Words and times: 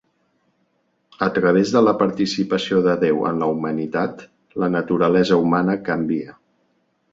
A 1.25 1.27
través 1.35 1.73
de 1.75 1.83
la 1.87 1.93
participació 1.99 2.81
de 2.87 2.95
Déu 3.05 3.21
en 3.33 3.45
la 3.45 3.51
humanitat, 3.57 4.27
la 4.65 4.73
naturalesa 4.79 5.41
humana 5.45 5.81
canvia. 5.93 6.39